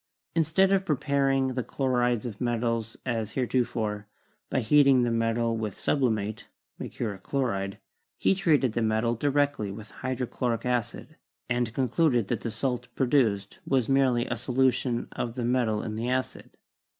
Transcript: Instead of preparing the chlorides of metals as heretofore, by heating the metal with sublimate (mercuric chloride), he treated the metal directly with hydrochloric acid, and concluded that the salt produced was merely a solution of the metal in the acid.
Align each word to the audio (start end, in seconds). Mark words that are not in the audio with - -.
Instead 0.33 0.71
of 0.71 0.83
preparing 0.83 1.49
the 1.49 1.61
chlorides 1.61 2.25
of 2.25 2.41
metals 2.41 2.97
as 3.05 3.33
heretofore, 3.33 4.07
by 4.49 4.59
heating 4.59 5.03
the 5.03 5.11
metal 5.11 5.55
with 5.55 5.79
sublimate 5.79 6.47
(mercuric 6.79 7.21
chloride), 7.21 7.77
he 8.17 8.33
treated 8.33 8.73
the 8.73 8.81
metal 8.81 9.13
directly 9.13 9.69
with 9.71 9.91
hydrochloric 9.91 10.65
acid, 10.65 11.17
and 11.47 11.71
concluded 11.75 12.29
that 12.29 12.41
the 12.41 12.49
salt 12.49 12.87
produced 12.95 13.59
was 13.63 13.87
merely 13.87 14.25
a 14.25 14.35
solution 14.35 15.07
of 15.11 15.35
the 15.35 15.45
metal 15.45 15.83
in 15.83 15.95
the 15.95 16.09
acid. 16.09 16.49